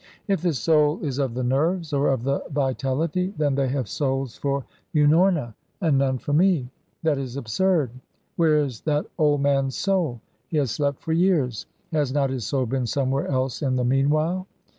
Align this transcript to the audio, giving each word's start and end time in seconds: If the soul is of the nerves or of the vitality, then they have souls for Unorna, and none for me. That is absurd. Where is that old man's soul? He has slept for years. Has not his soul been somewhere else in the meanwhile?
If 0.27 0.41
the 0.41 0.55
soul 0.55 0.97
is 1.03 1.19
of 1.19 1.35
the 1.35 1.43
nerves 1.43 1.93
or 1.93 2.07
of 2.07 2.23
the 2.23 2.43
vitality, 2.49 3.35
then 3.37 3.53
they 3.53 3.67
have 3.67 3.87
souls 3.87 4.35
for 4.35 4.65
Unorna, 4.95 5.53
and 5.79 5.99
none 5.99 6.17
for 6.17 6.33
me. 6.33 6.71
That 7.03 7.19
is 7.19 7.37
absurd. 7.37 7.91
Where 8.35 8.57
is 8.57 8.81
that 8.81 9.05
old 9.19 9.41
man's 9.41 9.75
soul? 9.75 10.19
He 10.47 10.57
has 10.57 10.71
slept 10.71 11.01
for 11.03 11.13
years. 11.13 11.67
Has 11.91 12.11
not 12.11 12.31
his 12.31 12.47
soul 12.47 12.65
been 12.65 12.87
somewhere 12.87 13.27
else 13.27 13.61
in 13.61 13.75
the 13.75 13.85
meanwhile? 13.85 14.47